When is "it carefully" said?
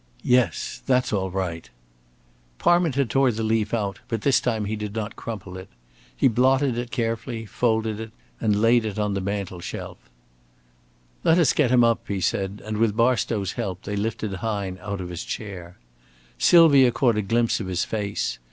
6.75-7.45